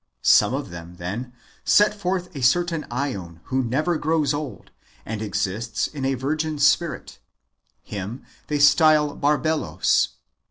[0.23, 1.31] Some of them, then,
[1.63, 4.71] set forth a certain ^on wdio never grows old,
[5.05, 7.19] and exists in a virgin spirit:
[7.83, 10.07] him they style Barbelos.